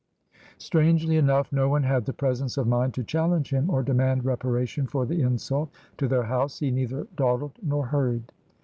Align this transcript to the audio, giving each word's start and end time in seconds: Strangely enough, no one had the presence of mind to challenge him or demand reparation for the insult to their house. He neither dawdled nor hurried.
Strangely 0.57 1.15
enough, 1.15 1.51
no 1.53 1.69
one 1.69 1.83
had 1.83 2.07
the 2.07 2.11
presence 2.11 2.57
of 2.57 2.65
mind 2.65 2.91
to 2.95 3.03
challenge 3.03 3.51
him 3.53 3.69
or 3.69 3.83
demand 3.83 4.25
reparation 4.25 4.87
for 4.87 5.05
the 5.05 5.21
insult 5.21 5.69
to 5.99 6.07
their 6.07 6.23
house. 6.23 6.57
He 6.57 6.71
neither 6.71 7.05
dawdled 7.15 7.59
nor 7.61 7.85
hurried. 7.85 8.31